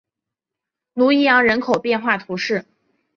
[0.95, 2.65] 努伊扬人口变化图示